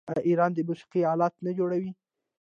آیا 0.09 0.21
ایران 0.29 0.51
د 0.55 0.59
موسیقۍ 0.67 1.01
الات 1.11 1.33
نه 1.45 1.51
جوړوي؟ 1.57 1.91